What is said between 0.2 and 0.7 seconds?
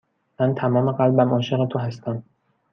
من